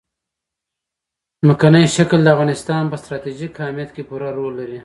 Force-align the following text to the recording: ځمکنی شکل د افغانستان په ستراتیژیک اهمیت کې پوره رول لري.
ځمکنی 1.41 1.83
شکل 1.97 2.19
د 2.23 2.27
افغانستان 2.35 2.83
په 2.91 2.97
ستراتیژیک 3.01 3.53
اهمیت 3.63 3.89
کې 3.95 4.03
پوره 4.09 4.29
رول 4.37 4.53
لري. 4.59 4.79